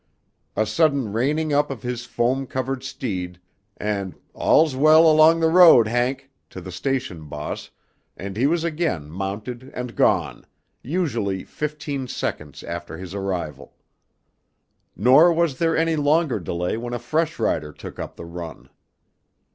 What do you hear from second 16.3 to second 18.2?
delay when a fresh rider took up